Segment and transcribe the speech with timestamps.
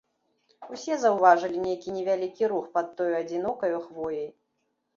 [0.75, 4.29] Усе заўважылі нейкі невялікі рух пад тою адзінокаю хвояй.